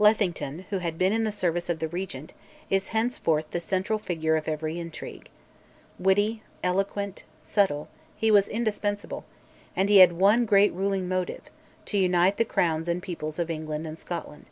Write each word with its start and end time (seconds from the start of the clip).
Lethington, 0.00 0.64
who 0.70 0.78
had 0.78 0.98
been 0.98 1.12
in 1.12 1.22
the 1.22 1.30
service 1.30 1.68
of 1.70 1.78
the 1.78 1.86
Regent, 1.86 2.34
is 2.68 2.88
henceforth 2.88 3.48
the 3.52 3.60
central 3.60 4.00
figure 4.00 4.34
of 4.34 4.48
every 4.48 4.80
intrigue. 4.80 5.30
Witty, 5.96 6.42
eloquent, 6.64 7.22
subtle, 7.40 7.88
he 8.16 8.28
was 8.32 8.48
indispensable, 8.48 9.24
and 9.76 9.88
he 9.88 9.98
had 9.98 10.14
one 10.14 10.44
great 10.44 10.72
ruling 10.72 11.06
motive, 11.06 11.42
to 11.84 11.98
unite 11.98 12.36
the 12.36 12.44
crowns 12.44 12.88
and 12.88 13.00
peoples 13.00 13.38
of 13.38 13.48
England 13.48 13.86
and 13.86 13.96
Scotland. 13.96 14.46